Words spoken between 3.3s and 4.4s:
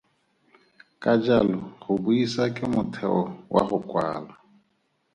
wa go kwala.